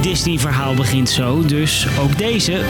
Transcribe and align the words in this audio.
Disney-verhaal 0.00 0.74
begint 0.74 1.10
zo, 1.10 1.44
dus 1.44 1.86
ook 1.98 2.18
deze. 2.18 2.60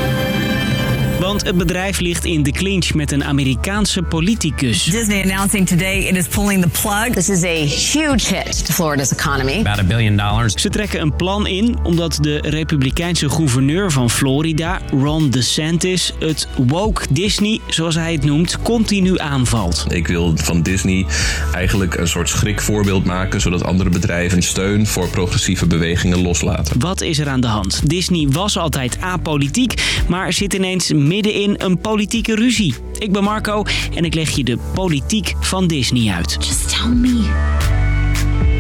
Want 1.30 1.45
het 1.45 1.56
bedrijf 1.56 2.01
ligt 2.01 2.24
in 2.24 2.42
de 2.42 2.53
clinch 2.53 2.95
met 2.95 3.12
een 3.12 3.24
Amerikaanse 3.24 4.03
politicus. 4.03 4.85
Disney 4.85 5.22
announcing 5.22 5.67
today 5.67 5.99
it 5.99 6.17
is 6.17 6.26
pulling 6.26 6.63
the 6.63 6.69
plug. 6.83 7.08
This 7.13 7.28
is 7.28 7.45
a 7.45 7.64
huge 7.64 8.35
hit 8.35 8.67
to 8.67 8.72
Florida's 8.72 9.13
economy. 9.13 9.58
About 9.58 9.78
a 9.78 9.85
billion 9.85 10.17
dollars. 10.17 10.54
Ze 10.54 10.69
trekken 10.69 11.01
een 11.01 11.17
plan 11.17 11.46
in 11.46 11.78
omdat 11.82 12.19
de 12.21 12.38
republikeinse 12.38 13.28
gouverneur 13.28 13.90
van 13.90 14.10
Florida, 14.10 14.81
Ron 14.90 15.31
DeSantis, 15.31 16.12
het 16.19 16.48
woke 16.56 17.06
Disney, 17.10 17.60
zoals 17.66 17.95
hij 17.95 18.12
het 18.12 18.24
noemt, 18.24 18.62
continu 18.62 19.19
aanvalt. 19.19 19.84
Ik 19.88 20.06
wil 20.06 20.33
van 20.37 20.62
Disney 20.62 21.06
eigenlijk 21.55 21.95
een 21.95 22.09
soort 22.09 22.28
schrikvoorbeeld 22.28 23.05
maken, 23.05 23.41
zodat 23.41 23.64
andere 23.64 23.91
bedrijven 23.91 24.42
steun 24.42 24.86
voor 24.86 25.08
progressieve 25.08 25.66
bewegingen 25.66 26.22
loslaten. 26.22 26.80
Wat 26.80 27.00
is 27.00 27.19
er 27.19 27.28
aan 27.28 27.41
de 27.41 27.47
hand? 27.47 27.80
Disney 27.84 28.28
was 28.30 28.58
altijd 28.58 29.00
apolitiek, 29.00 30.02
maar 30.08 30.33
zit 30.33 30.55
ineens 30.55 30.92
midden 31.23 31.42
in 31.42 31.55
een 31.59 31.79
politieke 31.79 32.34
ruzie. 32.34 32.74
Ik 32.98 33.12
ben 33.12 33.23
Marco 33.23 33.65
en 33.95 34.05
ik 34.05 34.15
leg 34.15 34.30
je 34.30 34.45
de 34.45 34.59
politiek 34.74 35.34
van 35.41 35.66
Disney 35.66 36.15
uit. 36.15 36.37
Just 36.38 36.69
tell 36.69 36.88
me. 36.88 37.28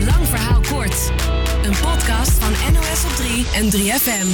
Lang 0.04 0.26
verhaal 0.28 0.60
kort. 0.60 1.12
Een 1.64 1.74
podcast 1.82 2.30
van 2.30 2.72
NOS 2.72 3.04
op 3.04 3.16
3 3.16 3.46
en 3.54 3.70
3FM. 3.70 4.26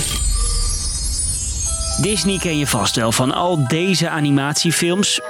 Disney 2.03 2.39
ken 2.39 2.59
je 2.59 2.67
vast 2.67 2.97
wel 2.97 3.13
van 3.13 3.33
al 3.33 3.69
deze 3.69 4.09
animatiefilms. 4.09 5.21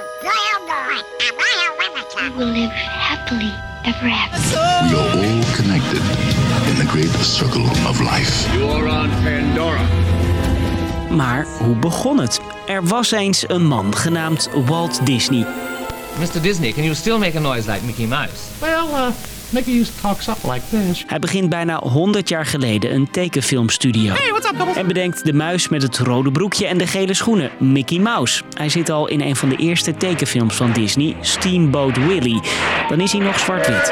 will 2.35 2.45
live 2.45 2.71
happily 2.71 3.51
ever 3.83 4.09
after. 4.09 4.57
We 4.89 4.95
are 4.95 5.17
all 5.17 5.55
connected 5.55 6.01
in 6.69 6.75
the 6.75 6.87
great 6.87 7.25
circle 7.25 7.63
of 7.89 7.99
life. 7.99 8.53
You 8.53 8.71
are 8.71 8.87
on 8.87 9.09
Pandora. 9.23 9.85
Maar 11.09 11.45
hoe 11.59 11.75
begon 11.75 12.19
het? 12.19 12.41
Er 12.67 12.83
was 12.83 13.11
eens 13.11 13.49
een 13.49 13.65
man 13.67 13.95
genaamd 13.95 14.49
Walt 14.65 15.05
Disney. 15.05 15.45
Mr. 16.19 16.41
Disney, 16.41 16.71
can 16.71 16.83
you 16.83 16.95
still 16.95 17.17
make 17.17 17.37
a 17.37 17.39
noise 17.39 17.71
like 17.71 17.85
Mickey 17.85 18.05
Mouse? 18.05 18.33
Well, 18.59 18.85
uh, 18.91 19.07
Mickey 19.49 19.85
talks 20.01 20.27
up 20.27 20.37
like 20.43 20.61
this. 20.69 21.03
Hij 21.07 21.19
begint 21.19 21.49
bijna 21.49 21.79
100 21.79 22.29
jaar 22.29 22.45
geleden 22.45 22.93
een 22.93 23.11
tekenfilmstudio. 23.11 24.13
Hey, 24.13 24.29
what's 24.29 24.49
up? 24.49 24.75
En 24.75 24.87
bedenkt 24.87 25.25
de 25.25 25.33
muis 25.33 25.69
met 25.69 25.81
het 25.81 25.97
rode 25.97 26.31
broekje 26.31 26.67
en 26.67 26.77
de 26.77 26.87
gele 26.87 27.13
schoenen, 27.13 27.51
Mickey 27.59 27.99
Mouse. 27.99 28.43
Hij 28.57 28.69
zit 28.69 28.89
al 28.89 29.07
in 29.07 29.21
een 29.21 29.35
van 29.35 29.49
de 29.49 29.55
eerste 29.55 29.97
tekenfilms 29.97 30.55
van 30.55 30.71
Disney, 30.71 31.15
Steamboat 31.21 31.97
Willie. 31.97 32.41
Dan 32.89 32.99
is 32.99 33.11
hij 33.11 33.21
nog 33.21 33.39
zwart-wit. 33.39 33.91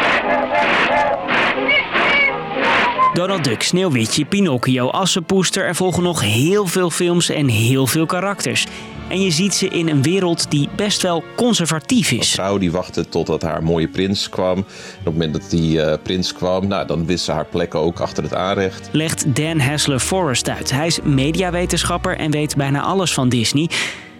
Donald 3.16 3.44
Duck, 3.44 3.64
Sneeuwwitje, 3.64 4.26
Pinocchio, 4.26 4.90
Assenpoester. 4.90 5.66
Er 5.66 5.76
volgen 5.76 6.04
nog 6.04 6.22
heel 6.22 6.66
veel 6.66 6.90
films 6.90 7.30
en 7.30 7.48
heel 7.48 7.88
veel 7.88 8.06
karakters. 8.06 8.68
En 9.08 9.22
je 9.22 9.32
ziet 9.32 9.54
ze 9.54 9.68
in 9.68 9.90
een 9.90 10.02
wereld 10.02 10.52
die 10.52 10.70
best 10.76 11.02
wel 11.02 11.24
conservatief 11.36 12.12
Een 12.12 12.20
is. 12.20 12.32
vrouw 12.32 12.58
die 12.58 12.72
wachtte 12.72 13.10
totdat 13.10 13.42
haar 13.42 13.64
mooie 13.64 13.88
prins 13.88 14.30
kwam. 14.30 14.58
En 14.58 14.64
op 14.64 14.66
het 15.04 15.14
moment 15.14 15.34
dat 15.34 15.50
die 15.50 15.82
eh, 15.82 15.98
prins 16.04 16.34
kwam, 16.34 16.68
nou, 16.68 16.88
dan 16.88 17.06
wist 17.06 17.24
ze 17.24 17.32
haar 17.32 17.46
plek 17.46 17.76
ook 17.76 18.00
achter 18.00 18.24
het 18.24 18.34
aanrecht. 18.34 18.90
legt 18.92 19.36
Dan 19.36 19.60
Hassler 19.60 20.00
Forrest 20.00 20.50
uit. 20.50 20.72
Hij 20.72 20.88
is 20.88 21.00
mediawetenschapper 21.04 22.18
en 22.18 22.32
weet 22.32 22.56
bijna 22.56 22.82
alles 22.82 23.14
van 23.14 23.30
Disney. 23.30 23.70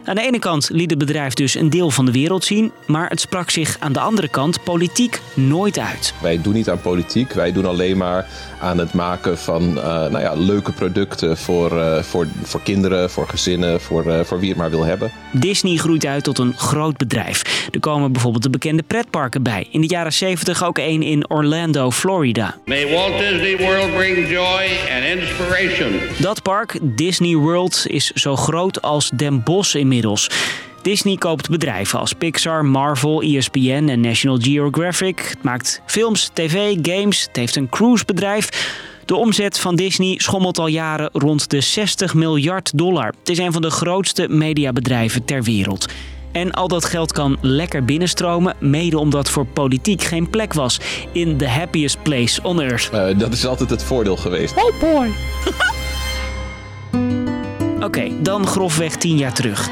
Aan 0.08 0.16
de 0.16 0.22
ene 0.22 0.40
kant 0.40 0.70
liet 0.70 0.90
het 0.90 1.00
bedrijf 1.00 1.34
dus 1.34 1.56
een 1.56 1.70
deel 1.70 1.92
van 1.92 2.06
de 2.06 2.12
wereld 2.12 2.44
zien, 2.44 2.72
maar 2.88 3.10
het 3.10 3.20
sprak 3.20 3.50
zich 3.50 3.78
aan 3.80 3.94
de 3.94 4.00
andere 4.00 4.28
kant 4.28 4.64
politiek 4.64 5.22
nooit 5.34 5.80
uit. 5.80 6.14
Wij 6.22 6.42
doen 6.42 6.54
niet 6.54 6.70
aan 6.70 6.82
politiek, 6.82 7.34
wij 7.34 7.52
doen 7.52 7.66
alleen 7.66 7.98
maar 7.98 8.28
aan 8.60 8.78
het 8.78 8.94
maken 8.94 9.38
van 9.38 9.78
eh, 9.78 9.84
nou 9.84 10.20
ja, 10.20 10.34
leuke 10.34 10.72
producten 10.72 11.38
voor, 11.38 11.80
eh, 11.80 12.04
voor, 12.04 12.28
voor 12.44 12.62
kinderen, 12.62 13.10
voor 13.10 13.28
gezinnen, 13.28 13.82
voor, 13.82 14.12
eh, 14.12 14.20
voor 14.24 14.40
wie 14.40 14.50
het 14.50 14.58
maar 14.58 14.70
wil 14.70 14.84
hebben. 14.84 15.12
Disney 15.32 15.78
groeit 15.78 16.06
uit 16.06 16.24
tot 16.24 16.40
een 16.40 16.58
groot 16.58 16.98
bedrijf. 16.98 17.68
Er 17.72 17.80
komen 17.80 18.12
bijvoorbeeld 18.12 18.44
de 18.44 18.50
bekende 18.50 18.84
pretparken 18.84 19.44
bij. 19.44 19.68
In 19.72 19.82
de 19.82 19.88
jaren 19.88 20.14
70 20.14 20.64
ook 20.64 20.78
één 20.78 21.02
in 21.04 21.30
Orlando, 21.30 21.92
Florida. 21.92 22.56
May 22.66 22.92
Walt 22.92 23.18
Disney 23.18 23.58
World 23.58 23.96
bring 23.96 24.30
joy 24.30 24.68
and 24.96 25.20
inspiration. 25.20 25.92
Dat 26.20 26.42
park, 26.42 26.80
Disney 26.82 27.36
World, 27.36 27.86
is 27.88 28.12
zo 28.12 28.36
groot 28.36 28.82
als 28.82 29.10
Den 29.10 29.44
Bosch 29.44 29.76
inmiddels. 29.96 30.30
Disney 30.82 31.16
koopt 31.16 31.50
bedrijven 31.50 32.00
als 32.00 32.14
Pixar, 32.14 32.66
Marvel, 32.66 33.22
ESPN 33.22 33.88
en 33.90 34.00
National 34.00 34.38
Geographic. 34.42 35.20
Het 35.30 35.44
maakt 35.44 35.82
films, 35.86 36.30
tv, 36.34 36.78
games. 36.82 37.22
Het 37.22 37.36
heeft 37.36 37.56
een 37.56 37.70
cruisebedrijf. 37.70 38.50
De 39.06 39.16
omzet 39.16 39.60
van 39.60 39.76
Disney 39.76 40.16
schommelt 40.18 40.60
al 40.60 40.68
jaren 40.68 41.10
rond 41.14 41.50
de 41.50 41.62
60 41.62 42.14
miljard 42.14 42.78
dollar. 42.78 43.14
Het 43.20 43.30
is 43.30 43.38
een 43.38 43.52
van 43.52 43.62
de 43.62 43.70
grootste 43.70 44.28
mediabedrijven 44.30 45.26
ter 45.26 45.44
wereld. 45.44 45.86
En 46.32 46.52
al 46.52 46.68
dat 46.68 46.86
geld 46.86 47.12
kan 47.12 47.38
lekker 47.42 47.86
binnenstromen, 47.86 48.56
mede 48.60 49.00
omdat 49.00 49.30
voor 49.30 49.46
politiek 49.46 50.04
geen 50.04 50.30
plek 50.30 50.54
was 50.54 50.80
in 51.12 51.38
the 51.38 51.48
happiest 51.48 52.04
place 52.04 52.44
on 52.44 52.62
earth. 52.62 52.90
Eh, 52.92 53.20
dat 53.20 53.34
is 53.34 53.46
altijd 53.46 53.70
het 53.70 53.84
voordeel 53.84 54.18
geweest. 54.18 54.56
Oh 54.58 54.80
boy. 54.80 55.12
Oké, 57.86 58.22
dan 58.22 58.48
grofweg 58.48 58.96
10 58.96 59.18
jaar 59.18 59.34
terug. 59.34 59.70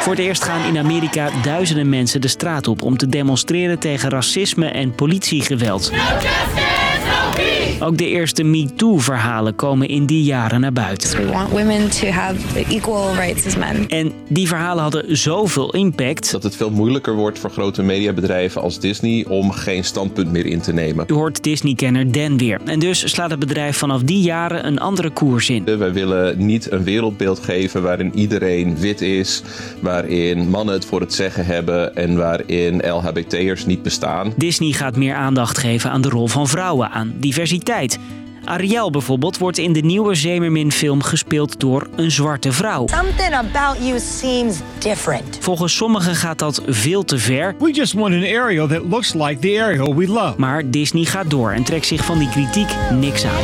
Voor 0.00 0.12
het 0.12 0.22
eerst 0.22 0.44
gaan 0.44 0.64
in 0.64 0.78
Amerika 0.78 1.30
duizenden 1.42 1.88
mensen 1.88 2.20
de 2.20 2.28
straat 2.28 2.68
op 2.68 2.82
om 2.82 2.96
te 2.96 3.08
demonstreren 3.08 3.78
tegen 3.78 4.10
racisme 4.10 4.66
en 4.66 4.94
politiegeweld. 4.94 5.90
Ook 7.80 7.98
de 7.98 8.06
eerste 8.06 8.42
MeToo-verhalen 8.42 9.54
komen 9.54 9.88
in 9.88 10.06
die 10.06 10.22
jaren 10.22 10.60
naar 10.60 10.72
buiten. 10.72 11.16
We 11.16 11.32
want 11.32 11.50
women 11.50 11.90
to 11.90 12.06
have 12.06 12.64
equal 12.68 13.14
rights 13.14 13.46
as 13.46 13.56
men. 13.56 13.88
En 13.88 14.12
die 14.28 14.48
verhalen 14.48 14.82
hadden 14.82 15.16
zoveel 15.16 15.74
impact. 15.74 16.30
Dat 16.30 16.42
het 16.42 16.56
veel 16.56 16.70
moeilijker 16.70 17.14
wordt 17.14 17.38
voor 17.38 17.50
grote 17.50 17.82
mediabedrijven 17.82 18.62
als 18.62 18.80
Disney 18.80 19.24
om 19.28 19.50
geen 19.50 19.84
standpunt 19.84 20.32
meer 20.32 20.46
in 20.46 20.60
te 20.60 20.72
nemen. 20.72 21.04
U 21.08 21.14
hoort 21.14 21.42
Disney-kenner 21.42 22.12
Dan 22.12 22.38
weer. 22.38 22.60
En 22.64 22.78
dus 22.78 23.10
slaat 23.10 23.30
het 23.30 23.38
bedrijf 23.38 23.76
vanaf 23.76 24.02
die 24.02 24.20
jaren 24.20 24.66
een 24.66 24.78
andere 24.78 25.10
koers 25.10 25.50
in. 25.50 25.64
Wij 25.78 25.92
willen 25.92 26.46
niet 26.46 26.70
een 26.70 26.84
wereldbeeld 26.84 27.38
geven 27.38 27.82
waarin 27.82 28.12
iedereen 28.14 28.78
wit 28.78 29.00
is, 29.00 29.42
waarin 29.80 30.48
mannen 30.48 30.74
het 30.74 30.84
voor 30.84 31.00
het 31.00 31.14
zeggen 31.14 31.46
hebben 31.46 31.96
en 31.96 32.16
waarin 32.16 32.76
LHBT'ers 32.76 33.66
niet 33.66 33.82
bestaan. 33.82 34.32
Disney 34.36 34.72
gaat 34.72 34.96
meer 34.96 35.14
aandacht 35.14 35.58
geven 35.58 35.90
aan 35.90 36.00
de 36.00 36.08
rol 36.08 36.26
van 36.26 36.48
vrouwen, 36.48 36.90
aan 36.90 37.14
diversiteit. 37.28 37.98
Ariel 38.44 38.90
bijvoorbeeld 38.90 39.38
wordt 39.38 39.58
in 39.58 39.72
de 39.72 39.80
nieuwe 39.80 40.14
Zemermin-film 40.14 41.02
gespeeld 41.02 41.60
door 41.60 41.88
een 41.96 42.10
zwarte 42.10 42.52
vrouw. 42.52 42.86
Something 42.86 43.34
about 43.34 43.76
you 43.86 44.00
seems 44.00 44.56
different. 44.78 45.38
Volgens 45.40 45.76
sommigen 45.76 46.14
gaat 46.14 46.38
dat 46.38 46.62
veel 46.66 47.04
te 47.04 47.18
ver, 47.18 47.54
We 47.58 47.72
just 47.72 47.92
want 47.92 48.14
an 48.14 48.22
Ariel 48.22 48.66
that 48.66 48.82
looks 48.90 49.14
like 49.14 49.38
the 49.38 49.62
Ariel 49.62 49.94
we 49.94 50.06
love. 50.06 50.34
maar 50.36 50.70
Disney 50.70 51.04
gaat 51.04 51.30
door 51.30 51.50
en 51.50 51.62
trekt 51.62 51.86
zich 51.86 52.04
van 52.04 52.18
die 52.18 52.28
kritiek 52.28 52.68
niks 52.90 53.24
aan. 53.24 53.42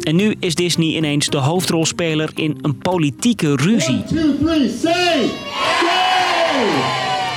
En 0.00 0.16
nu 0.16 0.34
is 0.38 0.54
Disney 0.54 0.96
ineens 0.96 1.26
de 1.26 1.36
hoofdrolspeler 1.36 2.30
in 2.34 2.58
een 2.62 2.78
politieke 2.78 3.56
ruzie. 3.56 4.04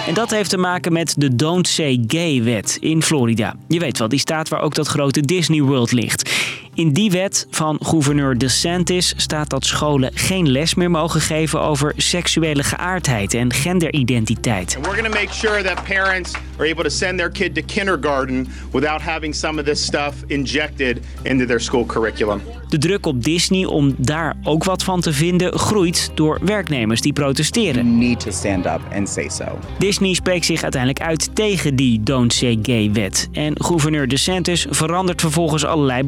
En 0.08 0.14
dat 0.14 0.30
heeft 0.30 0.50
te 0.50 0.58
maken 0.58 0.94
met 0.94 1.16
de 1.18 1.36
Don't 1.36 1.68
Say 1.68 2.04
Gay-wet 2.08 2.78
in 2.80 3.02
Florida. 3.02 3.56
Je 3.68 3.80
weet 3.80 3.98
wel, 3.98 4.08
die 4.08 4.20
staat 4.20 4.50
waar 4.50 4.62
ook 4.62 4.76
dat 4.76 4.88
grote 4.88 5.22
Disney 5.22 5.62
World 5.62 5.92
ligt. 5.92 6.32
In 6.76 6.94
die 6.94 7.12
wet 7.12 7.48
van 7.50 7.80
gouverneur 7.84 8.38
DeSantis 8.38 9.14
staat 9.18 9.50
dat 9.50 9.66
scholen 9.66 10.12
geen 10.14 10.52
les 10.52 10.76
meer 10.76 10.92
mogen 10.92 11.22
geven 11.22 11.62
over 11.62 11.94
seksuele 11.98 12.64
geaardheid 12.64 13.34
en 13.34 13.54
genderidentiteit. 13.54 14.76
And 14.76 14.86
we're 14.86 15.02
going 15.02 15.14
to 15.14 15.20
make 15.20 15.34
sure 15.34 15.64
that 15.64 15.84
parents 15.84 16.32
are 16.58 16.70
able 16.70 16.84
to 16.84 16.90
send 16.90 17.18
their 17.18 17.32
kid 17.32 17.56
to 17.56 17.62
kindergarten 17.66 18.48
without 18.72 19.02
having 19.02 19.36
some 19.36 19.60
of 19.60 19.66
this 19.66 19.84
stuff 19.84 20.14
injected 20.28 21.00
into 21.22 21.46
their 21.46 21.60
school 21.60 21.86
curriculum. 21.86 22.42
De 22.70 22.78
druk 22.78 23.06
op 23.06 23.24
Disney 23.24 23.66
om 23.66 23.96
daar 23.98 24.36
ook 24.44 24.64
wat 24.64 24.84
van 24.84 25.02
te 25.02 25.14
vinden 25.14 25.60
groeit 25.60 26.12
door 26.16 26.40
werknemers 26.44 27.02
die 27.02 27.14
protesteren. 27.14 27.98
need 27.98 28.20
to 28.20 28.32
stand 28.32 28.66
up 28.66 28.82
and 28.96 29.10
say 29.10 29.30
so. 29.30 29.60
Disney 29.78 30.14
spreekt 30.14 30.46
zich 30.46 30.64
uiteindelijk 30.64 31.02
uit 31.02 31.36
tegen 31.36 31.76
die 31.76 32.04
Don't 32.04 32.34
Say 32.34 32.60
Gay-wet. 32.62 33.30
En 33.32 33.54
gouverneur 33.64 34.08
DeSantis 34.08 34.66
verandert 34.70 35.22
vervolgens 35.22 35.66
allerlei 35.66 36.04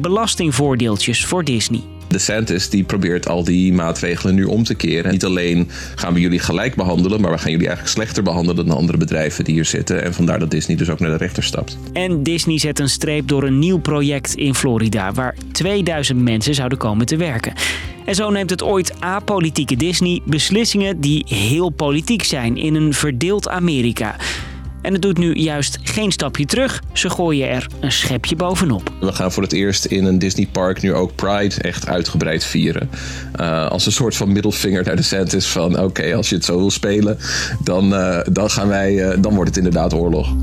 belastingvoordeeltjes 0.56 1.24
voor 1.24 1.44
Disney. 1.44 1.80
DeSantis 2.08 2.68
die 2.68 2.84
probeert 2.84 3.28
al 3.28 3.44
die 3.44 3.72
maatregelen 3.72 4.34
nu 4.34 4.44
om 4.44 4.64
te 4.64 4.74
keren. 4.74 5.12
Niet 5.12 5.24
alleen 5.24 5.68
gaan 5.94 6.14
we 6.14 6.20
jullie 6.20 6.38
gelijk 6.38 6.74
behandelen, 6.74 7.20
maar 7.20 7.30
we 7.30 7.38
gaan 7.38 7.50
jullie 7.50 7.66
eigenlijk 7.66 7.96
slechter 7.96 8.22
behandelen 8.22 8.66
dan 8.66 8.76
andere 8.76 8.98
bedrijven 8.98 9.44
die 9.44 9.54
hier 9.54 9.64
zitten. 9.64 10.02
En 10.02 10.14
vandaar 10.14 10.38
dat 10.38 10.50
Disney 10.50 10.76
dus 10.76 10.90
ook 10.90 11.00
naar 11.00 11.10
de 11.10 11.16
rechter 11.16 11.42
stapt. 11.42 11.78
En 11.92 12.22
Disney 12.22 12.58
zet 12.58 12.78
een 12.78 12.88
streep 12.88 13.28
door 13.28 13.42
een 13.42 13.58
nieuw 13.58 13.78
project 13.78 14.34
in 14.34 14.54
Florida, 14.54 15.12
waar 15.12 15.34
2000 15.52 16.22
mensen 16.22 16.54
zouden 16.54 16.78
komen 16.78 17.06
te 17.06 17.16
werken. 17.16 17.52
En 18.04 18.14
zo 18.14 18.30
neemt 18.30 18.50
het 18.50 18.62
ooit 18.62 19.00
apolitieke 19.00 19.76
Disney 19.76 20.20
beslissingen 20.24 21.00
die 21.00 21.24
heel 21.28 21.70
politiek 21.70 22.22
zijn 22.22 22.56
in 22.56 22.74
een 22.74 22.94
verdeeld 22.94 23.48
Amerika. 23.48 24.16
En 24.86 24.92
het 24.92 25.02
doet 25.02 25.18
nu 25.18 25.34
juist 25.34 25.78
geen 25.82 26.12
stapje 26.12 26.46
terug. 26.46 26.82
Ze 26.92 27.10
gooien 27.10 27.48
er 27.48 27.66
een 27.80 27.92
schepje 27.92 28.36
bovenop. 28.36 28.92
We 29.00 29.12
gaan 29.12 29.32
voor 29.32 29.42
het 29.42 29.52
eerst 29.52 29.84
in 29.84 30.04
een 30.04 30.18
Disney 30.18 30.48
park 30.52 30.82
nu 30.82 30.94
ook 30.94 31.14
Pride 31.14 31.54
echt 31.54 31.88
uitgebreid 31.88 32.44
vieren. 32.44 32.90
Uh, 33.40 33.68
als 33.68 33.86
een 33.86 33.92
soort 33.92 34.16
van 34.16 34.32
middelvinger 34.32 34.84
naar 34.84 34.96
de 34.96 35.02
DeSantis 35.02 35.46
van 35.46 35.78
oké, 35.80 36.14
als 36.14 36.28
je 36.28 36.34
het 36.34 36.44
zo 36.44 36.56
wil 36.58 36.70
spelen, 36.70 37.18
dan, 37.64 37.92
uh, 37.92 38.18
dan, 38.32 38.50
gaan 38.50 38.68
wij, 38.68 38.92
uh, 38.92 39.16
dan 39.18 39.34
wordt 39.34 39.48
het 39.48 39.56
inderdaad 39.56 39.94
oorlog. 39.94 40.34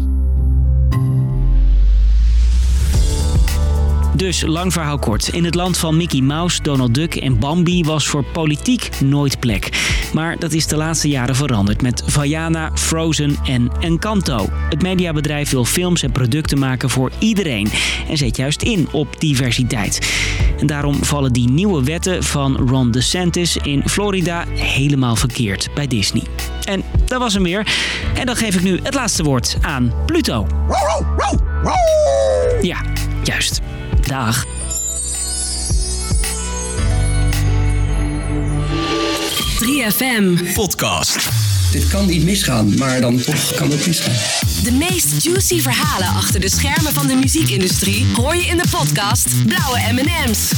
Dus 4.15 4.42
lang 4.42 4.74
verhaal 4.74 5.00
kort. 5.00 5.27
In 5.27 5.44
het 5.44 5.56
land 5.56 5.77
van 5.77 5.98
Mickey 5.98 6.21
Mouse, 6.21 6.62
Donald 6.62 6.94
Duck 6.94 7.15
en 7.15 7.39
Bambi 7.39 7.83
was 7.83 8.07
voor 8.07 8.24
politiek 8.24 8.89
nooit 9.01 9.39
plek. 9.39 9.69
Maar 10.13 10.39
dat 10.39 10.51
is 10.51 10.68
de 10.68 10.75
laatste 10.75 11.07
jaren 11.07 11.36
veranderd 11.36 11.81
met 11.81 12.04
Vaiana, 12.06 12.71
Frozen 12.74 13.36
en 13.45 13.71
Encanto. 13.80 14.50
Het 14.69 14.81
mediabedrijf 14.81 15.50
wil 15.50 15.65
films 15.65 16.04
en 16.04 16.12
producten 16.12 16.60
maken 16.60 16.89
voor 16.89 17.12
iedereen 17.19 17.69
en 18.10 18.18
zet 18.18 18.38
juist 18.38 18.62
in 18.62 18.88
op 18.92 19.19
diversiteit. 19.19 20.13
En 20.59 20.68
daarom 20.68 21.04
vallen 21.04 21.33
die 21.33 21.50
nieuwe 21.50 21.83
wetten 21.83 22.24
van 22.24 22.57
Ron 22.57 22.92
DeSantis 22.92 23.57
in 23.57 23.89
Florida 23.89 24.45
helemaal 24.48 25.16
verkeerd 25.16 25.69
bij 25.74 25.88
Disney. 25.88 26.24
En 26.63 26.83
dat 27.06 27.19
was 27.19 27.33
hem 27.33 27.44
weer. 27.44 27.68
En 28.16 28.25
dan 28.25 28.36
geef 28.36 28.56
ik 28.56 28.63
nu 28.63 28.80
het 28.83 28.94
laatste 28.94 29.24
woord 29.24 29.57
aan 29.62 29.94
Pluto. 30.06 30.48
Ja, 32.62 32.81
juist. 33.24 33.62
Dag. 34.07 34.45
FM 39.89 40.53
Podcast. 40.53 41.29
Dit 41.71 41.88
kan 41.88 42.05
niet 42.05 42.23
misgaan, 42.23 42.77
maar 42.77 43.01
dan 43.01 43.21
toch 43.21 43.53
kan 43.55 43.71
het 43.71 43.88
misgaan. 43.88 44.13
De 44.63 44.71
meest 44.71 45.23
juicy 45.23 45.61
verhalen 45.61 46.07
achter 46.07 46.39
de 46.39 46.50
schermen 46.50 46.94
van 46.94 47.07
de 47.07 47.15
muziekindustrie 47.15 48.05
hoor 48.15 48.35
je 48.35 48.45
in 48.45 48.57
de 48.57 48.67
podcast 48.71 49.45
Blauwe 49.45 49.79
M&M's. 49.94 50.51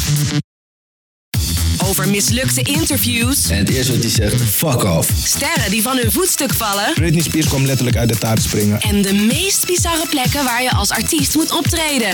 Over 1.97 2.09
mislukte 2.09 2.62
interviews. 2.62 3.50
En 3.50 3.57
het 3.57 3.69
eerste 3.69 3.92
wat 3.92 4.01
hij 4.01 4.12
zegt, 4.12 4.42
fuck 4.42 4.83
off. 4.83 5.09
Sterren 5.24 5.71
die 5.71 5.81
van 5.81 5.97
hun 5.97 6.12
voetstuk 6.12 6.53
vallen. 6.53 6.94
Britney 6.94 7.21
Spears 7.21 7.47
kwam 7.47 7.65
letterlijk 7.65 7.97
uit 7.97 8.09
de 8.09 8.18
taart 8.18 8.42
springen. 8.42 8.81
En 8.81 9.01
de 9.01 9.13
meest 9.13 9.65
bizarre 9.65 10.07
plekken 10.09 10.44
waar 10.44 10.63
je 10.63 10.71
als 10.71 10.89
artiest 10.89 11.36
moet 11.36 11.51
optreden. 11.51 12.09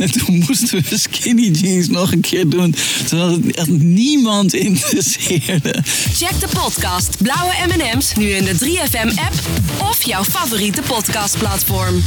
En 0.00 0.10
toen 0.10 0.44
moesten 0.46 0.84
we 0.88 0.98
skinny 0.98 1.50
jeans 1.50 1.88
nog 1.88 2.12
een 2.12 2.20
keer 2.20 2.48
doen. 2.48 2.74
Terwijl 3.06 3.30
het 3.30 3.56
echt 3.56 3.68
niemand 3.78 4.54
interesseerde. 4.54 5.82
Check 6.12 6.40
de 6.40 6.48
podcast 6.54 7.16
Blauwe 7.22 7.54
M&M's 7.66 8.12
nu 8.14 8.28
in 8.28 8.44
de 8.44 8.54
3FM 8.54 9.08
app 9.08 9.34
of 9.90 10.02
jouw 10.02 10.24
favoriete 10.24 10.82
podcastplatform. 10.82 12.02